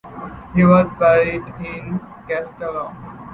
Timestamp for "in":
1.59-1.99